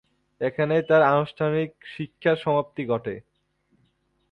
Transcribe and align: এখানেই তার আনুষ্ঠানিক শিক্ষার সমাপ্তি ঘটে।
এখানেই 0.41 0.83
তার 0.89 1.01
আনুষ্ঠানিক 1.11 1.69
শিক্ষার 1.93 2.37
সমাপ্তি 2.37 2.83
ঘটে। 2.85 3.15